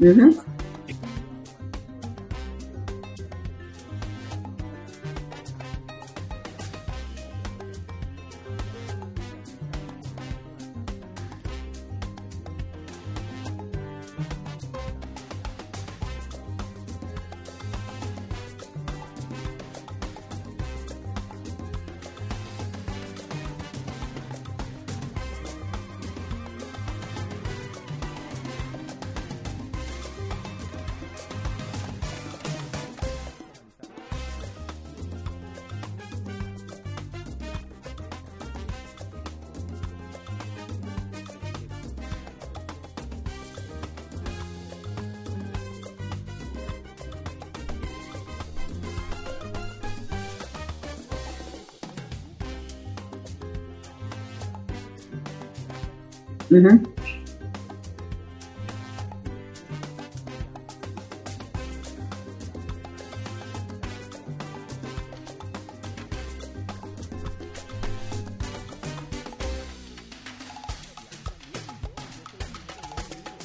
Uhum. 0.00 0.57
Ujú. 56.50 56.80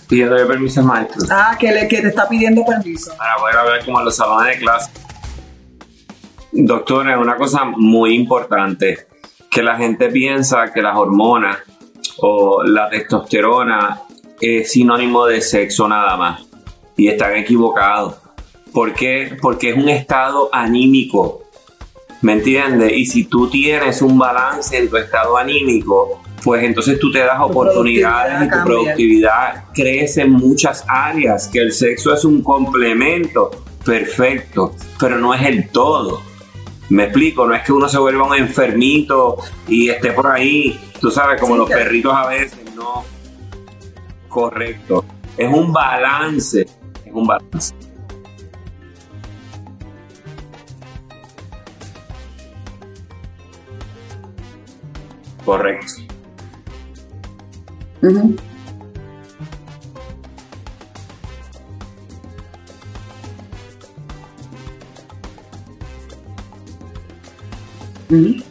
Pidiéndole 0.07 0.45
permiso 0.45 0.79
al 0.81 0.85
maestro. 0.85 1.25
Ah, 1.31 1.57
que, 1.59 1.71
le, 1.71 1.87
que 1.87 2.01
te 2.01 2.09
está 2.09 2.29
pidiendo 2.29 2.63
permiso. 2.65 3.15
para 3.17 3.35
poder 3.37 3.57
hablar 3.57 3.85
como 3.85 3.99
en 3.99 4.05
los 4.05 4.15
salones 4.15 4.55
de 4.55 4.59
clase. 4.63 4.91
Doctora, 6.51 7.17
una 7.17 7.35
cosa 7.35 7.65
muy 7.65 8.13
importante, 8.13 9.07
que 9.49 9.63
la 9.63 9.75
gente 9.75 10.09
piensa 10.09 10.71
que 10.71 10.83
las 10.83 10.95
hormonas 10.95 11.57
o 12.17 12.63
la 12.63 12.89
testosterona 12.89 14.01
es 14.39 14.71
sinónimo 14.71 15.25
de 15.25 15.41
sexo 15.41 15.87
nada 15.87 16.17
más. 16.17 16.41
Y 16.95 17.07
están 17.07 17.35
equivocados. 17.35 18.15
¿Por 18.71 18.93
qué? 18.93 19.37
Porque 19.41 19.71
es 19.71 19.77
un 19.77 19.89
estado 19.89 20.49
anímico. 20.51 21.43
¿Me 22.21 22.33
entiendes? 22.33 22.93
Y 22.93 23.05
si 23.05 23.25
tú 23.25 23.49
tienes 23.49 24.01
un 24.01 24.17
balance 24.17 24.77
en 24.77 24.89
tu 24.89 24.97
estado 24.97 25.37
anímico, 25.37 26.21
pues 26.43 26.63
entonces 26.63 26.99
tú 26.99 27.11
te 27.11 27.19
das 27.19 27.37
Tu 27.37 27.43
oportunidades 27.43 28.47
y 28.47 28.49
tu 28.49 28.63
productividad 28.63 29.65
crece 29.73 30.21
en 30.21 30.31
muchas 30.31 30.83
áreas, 30.87 31.47
que 31.47 31.59
el 31.59 31.71
sexo 31.71 32.13
es 32.13 32.25
un 32.25 32.41
complemento 32.41 33.51
perfecto, 33.85 34.75
pero 34.99 35.17
no 35.17 35.33
es 35.33 35.41
el 35.43 35.69
todo. 35.69 36.21
Me 36.93 37.05
explico, 37.05 37.47
no 37.47 37.55
es 37.55 37.63
que 37.63 37.73
uno 37.73 37.89
se 37.89 37.97
vuelva 37.97 38.27
un 38.27 38.35
enfermito 38.35 39.37
y 39.67 39.89
esté 39.89 40.11
por 40.11 40.27
ahí, 40.27 40.79
tú 41.01 41.09
sabes, 41.09 41.41
como 41.41 41.55
Sí, 41.55 41.59
los 41.61 41.69
perritos 41.71 42.13
a 42.13 42.27
veces, 42.27 42.75
no. 42.75 43.03
Correcto. 44.29 45.03
Es 45.35 45.51
un 45.51 45.73
balance, 45.73 46.61
es 46.61 47.11
un 47.11 47.25
balance. 47.25 47.73
Correcto. 55.43 56.03
Ujú. 68.09 68.43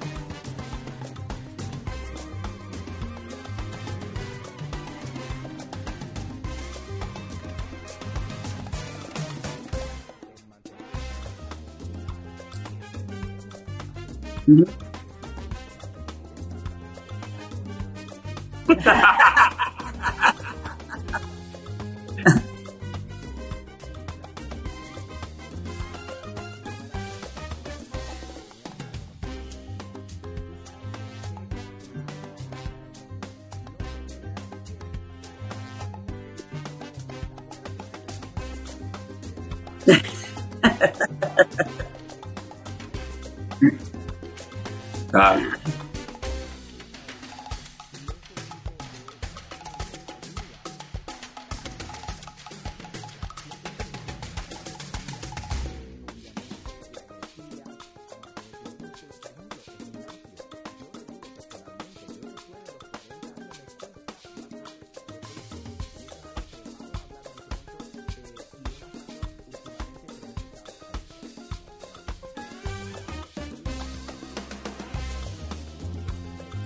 Ah, 18.85 19.22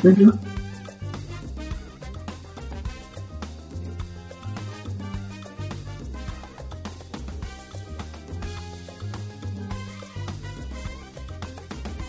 Uhum. 0.07 0.39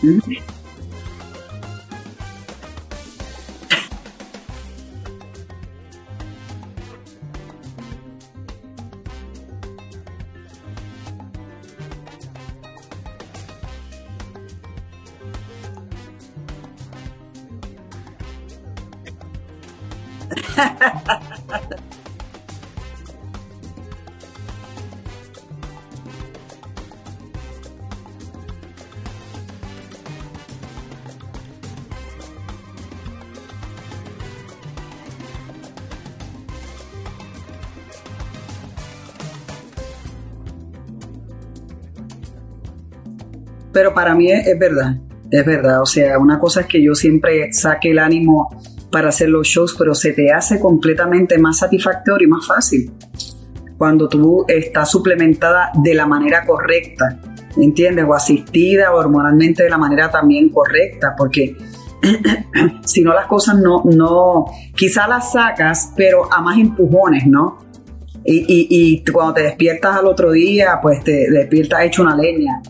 Uhum. 0.02 0.57
Para 43.98 44.14
mí 44.14 44.30
es, 44.30 44.46
es 44.46 44.56
verdad. 44.56 44.94
Es 45.28 45.44
verdad, 45.44 45.82
o 45.82 45.86
sea, 45.86 46.20
una 46.20 46.38
cosa 46.38 46.60
es 46.60 46.66
que 46.66 46.80
yo 46.80 46.94
siempre 46.94 47.52
saque 47.52 47.90
el 47.90 47.98
ánimo 47.98 48.48
para 48.92 49.08
hacer 49.08 49.28
los 49.28 49.48
shows, 49.48 49.74
pero 49.76 49.92
se 49.92 50.12
te 50.12 50.30
hace 50.32 50.60
completamente 50.60 51.36
más 51.36 51.58
satisfactorio 51.58 52.28
y 52.28 52.30
más 52.30 52.46
fácil 52.46 52.92
cuando 53.76 54.08
tú 54.08 54.44
estás 54.46 54.88
suplementada 54.88 55.72
de 55.82 55.94
la 55.94 56.06
manera 56.06 56.46
correcta, 56.46 57.20
¿entiendes? 57.56 58.04
O 58.08 58.14
asistida 58.14 58.94
hormonalmente 58.94 59.64
de 59.64 59.70
la 59.70 59.78
manera 59.78 60.12
también 60.12 60.50
correcta, 60.50 61.16
porque 61.18 61.56
si 62.86 63.02
no 63.02 63.12
las 63.12 63.26
cosas 63.26 63.56
no, 63.56 63.82
no, 63.84 64.44
quizá 64.76 65.08
las 65.08 65.32
sacas, 65.32 65.92
pero 65.96 66.32
a 66.32 66.40
más 66.40 66.56
empujones, 66.56 67.26
¿no? 67.26 67.58
Y, 68.24 68.44
y, 68.68 69.04
cuando 69.10 69.34
te 69.34 69.42
despiertas 69.42 69.96
al 69.96 70.06
otro 70.06 70.32
día, 70.32 70.80
pues 70.82 71.02
te 71.02 71.30
despiertas 71.30 71.84
hecho 71.84 72.02
una 72.02 72.14
leña. 72.14 72.60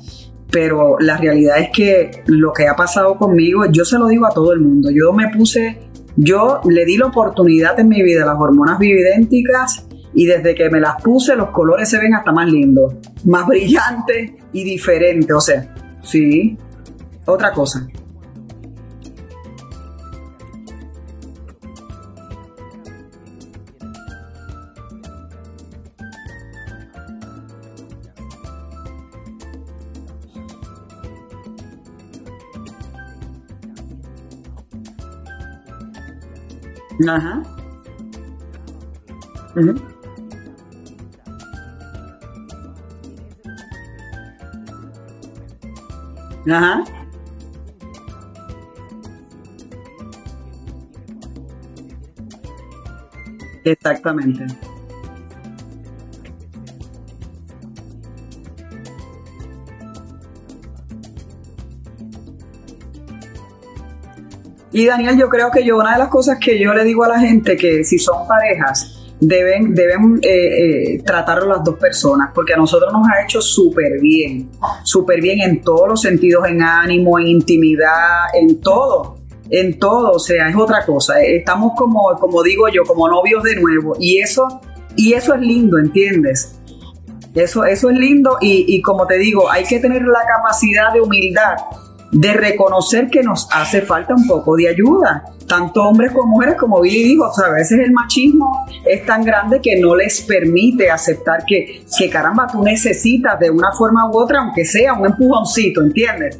Pero 0.50 0.98
la 0.98 1.16
realidad 1.16 1.58
es 1.58 1.70
que 1.70 2.22
lo 2.26 2.52
que 2.52 2.66
ha 2.68 2.74
pasado 2.74 3.16
conmigo, 3.16 3.64
yo 3.70 3.84
se 3.84 3.98
lo 3.98 4.06
digo 4.06 4.26
a 4.26 4.30
todo 4.30 4.52
el 4.52 4.60
mundo. 4.60 4.90
Yo 4.90 5.12
me 5.12 5.28
puse, 5.28 5.78
yo 6.16 6.60
le 6.64 6.84
di 6.84 6.96
la 6.96 7.06
oportunidad 7.06 7.78
en 7.78 7.88
mi 7.88 8.02
vida 8.02 8.24
las 8.24 8.36
hormonas 8.38 8.78
bioidénticas 8.78 9.86
y 10.14 10.26
desde 10.26 10.54
que 10.54 10.70
me 10.70 10.80
las 10.80 11.02
puse 11.02 11.36
los 11.36 11.50
colores 11.50 11.88
se 11.88 11.98
ven 11.98 12.14
hasta 12.14 12.32
más 12.32 12.50
lindos, 12.50 12.94
más 13.24 13.46
brillantes 13.46 14.32
y 14.52 14.64
diferentes. 14.64 15.30
O 15.30 15.40
sea, 15.40 15.74
sí. 16.02 16.56
Otra 17.26 17.52
cosa, 17.52 17.86
Ajá. 37.08 37.42
Ajá. 46.46 46.84
Exactamente. 53.64 54.46
Y 64.72 64.86
Daniel, 64.86 65.18
yo 65.18 65.28
creo 65.28 65.50
que 65.50 65.64
yo 65.64 65.78
una 65.78 65.92
de 65.92 65.98
las 65.98 66.08
cosas 66.08 66.38
que 66.38 66.58
yo 66.58 66.74
le 66.74 66.84
digo 66.84 67.04
a 67.04 67.08
la 67.08 67.20
gente 67.20 67.56
que 67.56 67.84
si 67.84 67.98
son 67.98 68.26
parejas, 68.28 68.98
deben, 69.18 69.74
deben 69.74 70.18
eh, 70.22 70.28
eh, 70.94 71.02
tratarlo 71.04 71.46
las 71.46 71.64
dos 71.64 71.76
personas, 71.76 72.30
porque 72.34 72.52
a 72.52 72.56
nosotros 72.56 72.92
nos 72.92 73.08
ha 73.08 73.22
hecho 73.22 73.40
súper 73.40 73.98
bien, 74.00 74.50
súper 74.84 75.20
bien 75.20 75.40
en 75.40 75.62
todos 75.62 75.88
los 75.88 76.02
sentidos, 76.02 76.46
en 76.46 76.62
ánimo, 76.62 77.18
en 77.18 77.28
intimidad, 77.28 78.26
en 78.34 78.60
todo, 78.60 79.18
en 79.50 79.78
todo, 79.78 80.12
o 80.12 80.18
sea, 80.18 80.48
es 80.48 80.56
otra 80.56 80.84
cosa. 80.84 81.20
Estamos 81.20 81.72
como, 81.76 82.14
como 82.20 82.42
digo 82.42 82.68
yo, 82.68 82.82
como 82.84 83.08
novios 83.08 83.42
de 83.42 83.56
nuevo, 83.56 83.96
y 83.98 84.18
eso, 84.18 84.60
y 84.96 85.14
eso 85.14 85.34
es 85.34 85.40
lindo, 85.40 85.78
¿entiendes? 85.78 86.54
Eso, 87.34 87.64
eso 87.64 87.90
es 87.90 87.96
lindo 87.96 88.36
y, 88.40 88.64
y 88.68 88.82
como 88.82 89.06
te 89.06 89.16
digo, 89.16 89.50
hay 89.50 89.64
que 89.64 89.78
tener 89.78 90.02
la 90.02 90.20
capacidad 90.26 90.92
de 90.92 91.00
humildad 91.00 91.56
de 92.10 92.32
reconocer 92.32 93.08
que 93.08 93.22
nos 93.22 93.48
hace 93.52 93.82
falta 93.82 94.14
un 94.14 94.26
poco 94.26 94.56
de 94.56 94.68
ayuda, 94.68 95.24
tanto 95.46 95.82
hombres 95.82 96.12
como 96.12 96.28
mujeres, 96.28 96.56
como 96.56 96.80
Billy 96.80 97.04
dijo, 97.04 97.28
o 97.28 97.32
sea, 97.32 97.46
a 97.46 97.52
veces 97.52 97.78
el 97.80 97.92
machismo 97.92 98.66
es 98.84 99.04
tan 99.04 99.24
grande 99.24 99.60
que 99.60 99.78
no 99.78 99.94
les 99.94 100.22
permite 100.22 100.90
aceptar 100.90 101.44
que, 101.46 101.84
que 101.98 102.08
caramba, 102.10 102.46
tú 102.50 102.62
necesitas 102.62 103.38
de 103.38 103.50
una 103.50 103.72
forma 103.72 104.10
u 104.10 104.18
otra, 104.18 104.40
aunque 104.40 104.64
sea 104.64 104.94
un 104.94 105.06
empujoncito, 105.06 105.82
¿entiendes? 105.82 106.38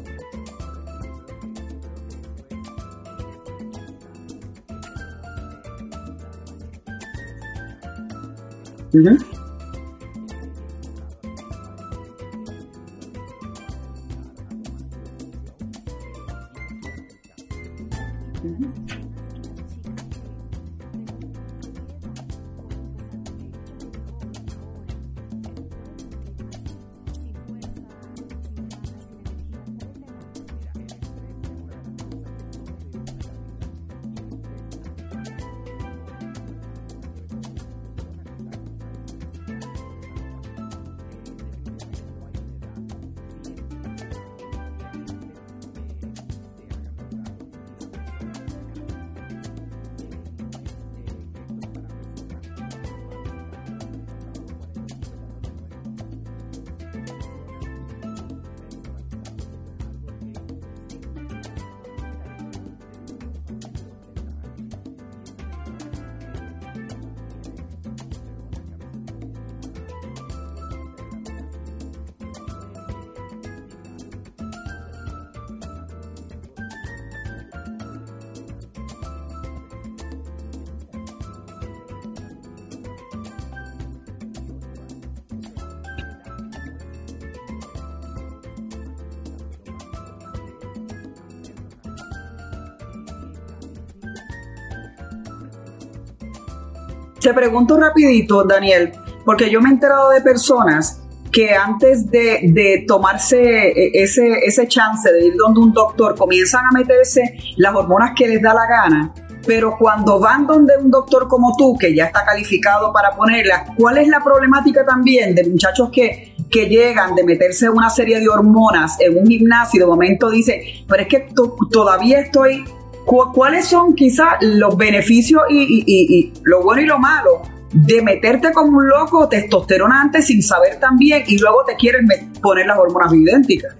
Te 97.19 97.33
pregunto 97.33 97.77
rapidito, 97.77 98.43
Daniel, 98.43 98.93
porque 99.25 99.49
yo 99.49 99.61
me 99.61 99.69
he 99.69 99.73
enterado 99.73 100.09
de 100.11 100.21
personas 100.21 101.01
que 101.31 101.53
antes 101.53 102.09
de, 102.09 102.85
tomarse 102.87 103.69
eh, 103.69 103.91
ese, 103.93 104.39
ese 104.45 104.67
chance 104.67 105.11
de 105.11 105.27
ir 105.27 105.35
donde 105.35 105.59
un 105.59 105.73
doctor 105.73 106.15
comienzan 106.15 106.65
a 106.65 106.71
meterse 106.71 107.37
las 107.57 107.75
hormonas 107.75 108.11
que 108.15 108.27
les 108.27 108.41
da 108.41 108.53
la 108.53 108.65
gana, 108.67 109.13
pero 109.45 109.75
cuando 109.77 110.19
van 110.19 110.47
donde 110.47 110.73
un 110.77 110.89
doctor 110.89 111.27
como 111.27 111.55
tú, 111.57 111.77
que 111.77 111.93
ya 111.93 112.05
está 112.05 112.25
calificado 112.25 112.91
para 112.91 113.15
ponerlas, 113.15 113.69
¿cuál 113.75 113.97
es 113.97 114.07
la 114.07 114.23
problemática 114.23 114.85
también 114.85 115.35
de 115.35 115.47
muchachos 115.47 115.89
que, 115.91 116.35
que 116.49 116.67
llegan 116.67 117.15
de 117.15 117.23
meterse 117.23 117.69
una 117.69 117.89
serie 117.89 118.19
de 118.19 118.29
hormonas 118.29 118.99
en 118.99 119.17
un 119.17 119.27
gimnasio 119.27 119.77
y 119.77 119.81
de 119.81 119.85
momento 119.85 120.29
dice, 120.29 120.83
pero 120.87 121.03
es 121.03 121.07
que 121.07 121.27
todavía 121.71 122.19
estoy 122.21 122.63
¿Cuáles 123.05 123.67
son 123.67 123.95
quizás 123.95 124.35
los 124.41 124.77
beneficios 124.77 125.41
y, 125.49 126.31
lo 126.43 126.63
bueno 126.63 126.81
y 126.81 126.85
lo 126.85 126.99
malo 126.99 127.41
de 127.71 128.01
meterte 128.01 128.51
como 128.51 128.77
un 128.77 128.87
loco 128.87 129.27
testosterona 129.27 130.01
antes 130.01 130.25
sin 130.25 130.41
saber 130.41 130.79
también 130.79 131.23
y 131.27 131.37
luego 131.37 131.63
te 131.65 131.75
quieren 131.75 132.07
poner 132.41 132.65
las 132.65 132.77
hormonas 132.77 133.13
idénticas? 133.13 133.75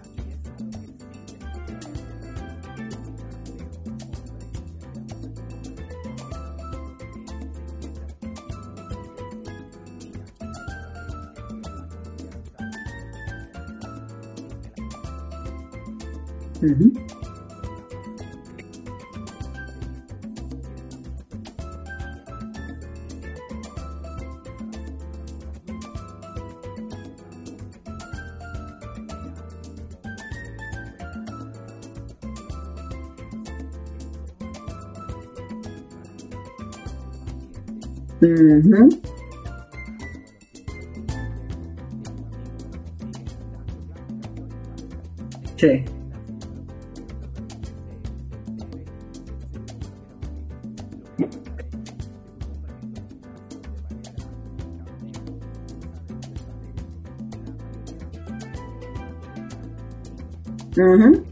Uh-huh. 38.22 38.90
Sí. 45.58 45.86
Uh-huh. 60.78 61.24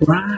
Wow. 0.00 0.33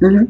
Ừ. 0.00 0.26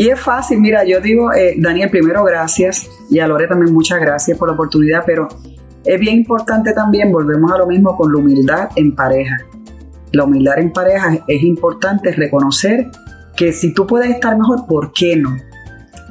Es 0.10 0.22
fácil, 0.22 0.62
mira, 0.62 0.86
yo 0.86 1.02
digo, 1.02 1.34
eh, 1.34 1.56
Daniel, 1.58 1.90
primero 1.90 2.24
gracias 2.24 2.90
y 3.10 3.20
a 3.20 3.28
Lore 3.28 3.46
también 3.46 3.74
muchas 3.74 4.00
gracias 4.00 4.38
por 4.38 4.48
la 4.48 4.54
oportunidad, 4.54 5.04
pero 5.06 5.28
es 5.84 6.00
bien 6.00 6.16
importante 6.16 6.72
también, 6.72 7.12
volvemos 7.12 7.52
a 7.52 7.58
lo 7.58 7.68
mismo 7.68 7.98
con 7.98 8.14
la 8.14 8.20
humildad 8.20 8.70
en 8.78 8.96
pareja. 8.96 9.38
La 10.14 10.24
humildad 10.24 10.60
en 10.60 10.72
pareja 10.72 11.20
es 11.28 11.44
importante 11.44 12.14
reconocer 12.14 12.90
que 13.36 13.52
si 13.52 13.74
tú 13.74 13.86
puedes 13.86 14.10
estar 14.10 14.38
mejor, 14.38 14.66
¿por 14.66 14.94
qué 14.94 15.18
no? 15.18 15.36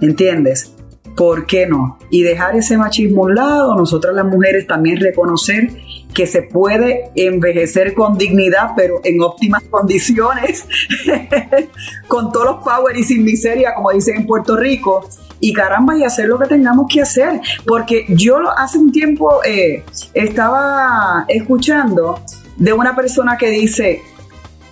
¿Entiendes? 0.02 0.74
¿Por 1.16 1.46
qué 1.46 1.66
no? 1.66 1.96
Y 2.11 2.22
dejar 2.22 2.54
ese 2.54 2.76
machismo 2.76 3.22
a 3.22 3.26
un 3.28 3.35
lado, 3.35 3.76
nosotras 3.76 4.14
las 4.14 4.26
mujeres 4.26 4.66
también 4.66 5.00
reconocer 5.00 5.70
que 6.16 6.26
se 6.26 6.40
puede 6.40 7.11
envejecer 7.14 7.92
con 7.92 8.16
dignidad, 8.16 8.70
pero 8.74 9.02
en 9.05 9.20
óptimas 9.20 9.62
condiciones, 9.64 10.66
con 12.09 12.33
todos 12.33 12.46
los 12.46 12.64
power 12.64 12.96
y 12.96 13.05
sin 13.05 13.22
miseria, 13.22 13.74
como 13.74 13.90
dicen 13.90 14.16
en 14.16 14.26
Puerto 14.26 14.57
Rico, 14.57 15.07
y 15.40 15.53
caramba, 15.53 15.95
y 15.99 16.05
hacer 16.05 16.26
lo 16.26 16.38
que 16.38 16.47
tengamos 16.47 16.86
que 16.90 17.03
hacer. 17.03 17.38
Porque 17.66 18.07
yo 18.09 18.38
hace 18.57 18.78
un 18.78 18.90
tiempo 18.90 19.45
eh, 19.45 19.84
estaba 20.14 21.26
escuchando 21.28 22.18
de 22.57 22.72
una 22.72 22.97
persona 22.97 23.36
que 23.36 23.51
dice, 23.51 24.01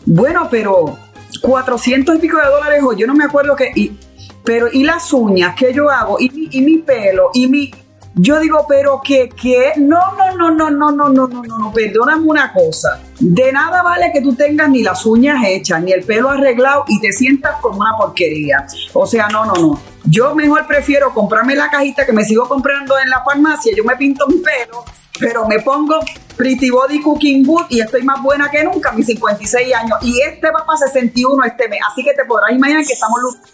bueno, 0.07 0.49
pero 0.51 0.99
400 1.43 2.17
y 2.17 2.19
pico 2.21 2.39
de 2.39 2.47
dólares, 2.47 2.83
o 2.83 2.95
yo 2.95 3.07
no 3.07 3.15
me 3.15 3.25
acuerdo 3.25 3.55
que, 3.55 3.71
y, 3.75 3.99
pero 4.45 4.69
¿y 4.73 4.83
las 4.83 5.13
uñas 5.13 5.55
que 5.55 5.75
yo 5.75 5.91
hago? 5.91 6.19
¿Y 6.19 6.31
mi, 6.31 6.49
y 6.51 6.63
mi 6.63 6.79
pelo? 6.79 7.29
¿Y 7.35 7.49
mi...? 7.49 7.71
Yo 8.17 8.39
digo, 8.39 8.65
pero 8.69 9.01
que, 9.03 9.29
que, 9.29 9.73
no, 9.77 10.13
no, 10.17 10.37
no, 10.37 10.51
no, 10.51 10.71
no, 10.71 10.91
no, 10.93 11.09
no, 11.09 11.27
no, 11.27 11.43
no, 11.43 11.59
no, 11.59 11.73
perdóname 11.73 12.23
una 12.25 12.53
cosa. 12.53 13.01
De 13.19 13.51
nada 13.51 13.83
vale 13.83 14.13
que 14.13 14.21
tú 14.21 14.37
tengas 14.37 14.69
ni 14.69 14.85
las 14.85 15.05
uñas 15.05 15.45
hechas, 15.45 15.83
ni 15.83 15.91
el 15.91 16.05
pelo 16.05 16.31
arreglado 16.31 16.85
y 16.87 17.01
te 17.01 17.11
sientas 17.11 17.57
como 17.61 17.81
una 17.81 17.97
porquería. 17.97 18.67
O 18.93 19.05
sea, 19.05 19.27
no, 19.29 19.45
no, 19.45 19.55
no. 19.55 19.81
Yo 20.05 20.33
mejor 20.35 20.65
prefiero 20.69 21.13
comprarme 21.13 21.57
la 21.57 21.69
cajita 21.71 22.07
que 22.07 22.13
me 22.13 22.25
sigo 22.25 22.49
comprando 22.49 22.97
en 22.99 23.11
la 23.11 23.25
farmacia. 23.25 23.75
Yo 23.77 23.83
me 23.83 23.97
pinto 23.97 24.29
mi 24.29 24.37
pelo, 24.37 24.85
pero 25.19 25.49
me 25.49 25.61
pongo 25.61 25.99
Pretty 26.37 26.71
Body 26.71 27.03
Cooking 27.03 27.45
Boot 27.45 27.67
y 27.71 27.81
estoy 27.81 28.03
más 28.05 28.23
buena 28.23 28.49
que 28.49 28.63
nunca, 28.63 28.93
mis 28.93 29.07
56 29.07 29.75
años. 29.75 29.99
Y 30.03 30.21
este 30.21 30.53
va 30.53 30.65
para 30.65 30.79
61 30.79 31.43
este 31.45 31.69
mes. 31.69 31.81
Así 31.91 32.05
que 32.05 32.15
te 32.15 32.25
podrás 32.25 32.53
imaginar 32.53 32.85
que 32.85 32.93
estamos 32.93 33.19
luchando. 33.21 33.49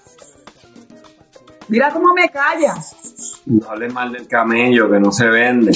Mira 1.69 1.91
cómo 1.93 2.13
me 2.13 2.29
callas. 2.29 3.00
No 3.51 3.69
hables 3.69 3.93
mal 3.93 4.13
del 4.13 4.29
camello 4.29 4.89
que 4.89 5.01
no 5.01 5.11
se 5.11 5.27
vende. 5.29 5.73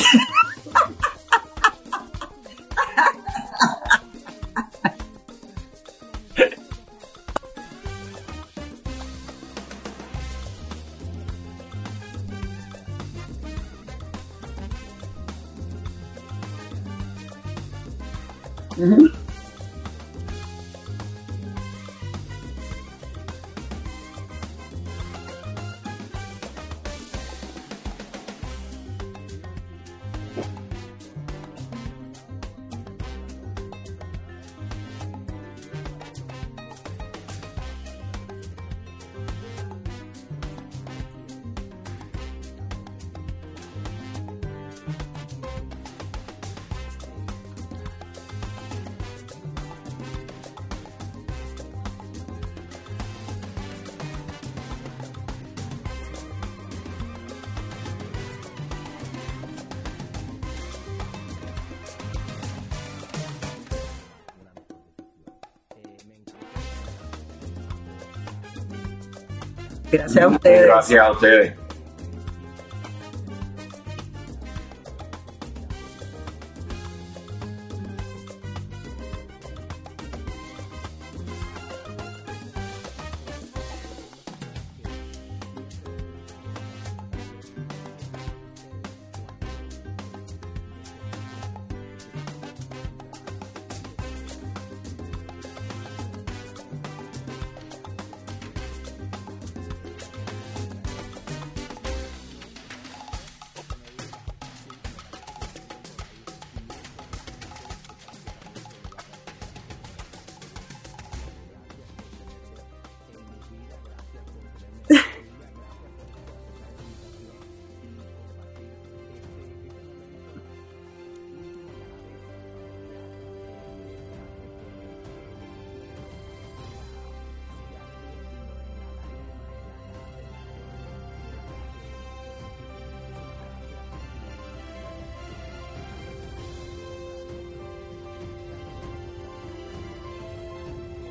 Gracias 69.98 70.24
a 70.24 70.28
ustedes. 70.28 70.66
Gracias 70.66 71.00
a 71.00 71.10
ustedes. 71.10 71.63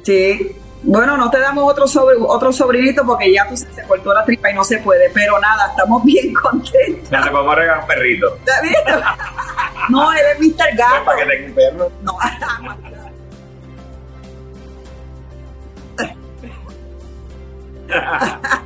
Sí. 0.04 0.56
Bueno, 0.84 1.16
no 1.16 1.30
te 1.30 1.40
damos 1.40 1.64
otro, 1.72 1.88
sobre, 1.88 2.18
otro 2.20 2.52
sobrinito 2.52 3.06
porque 3.06 3.32
ya 3.32 3.48
tú 3.48 3.56
se, 3.56 3.72
se 3.74 3.84
cortó 3.84 4.14
la 4.14 4.26
tripa 4.26 4.52
y 4.52 4.54
no 4.54 4.66
se 4.66 4.80
puede, 4.80 5.10
pero 5.12 5.40
nada, 5.40 5.68
estamos 5.70 6.04
bien 6.06 6.34
contentos. 6.34 7.10
Ya 7.10 7.22
te 7.22 7.32
podemos 7.32 7.56
regalar 7.56 7.82
un 7.82 7.88
perrito. 7.88 8.36
¿Está 8.36 8.62
bien? 8.62 8.76
No, 9.90 10.12
él 10.12 10.20
es 10.34 10.40
Mr. 10.40 10.76
Gato. 10.76 11.06
Para 11.06 11.18
que 11.18 11.26
tenga 11.26 11.48
un 11.48 11.54
perro. 11.54 11.92
No. 12.02 12.18